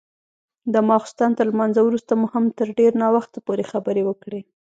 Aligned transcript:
د 0.73 0.75
ماخستن 0.89 1.29
تر 1.37 1.45
لمانځه 1.53 1.81
وروسته 1.83 2.11
مو 2.19 2.25
هم 2.33 2.45
تر 2.57 2.67
ډېر 2.79 2.91
ناوخته 3.03 3.37
پورې 3.45 3.63
خبرې 3.71 4.03
وکړې. 4.05 4.41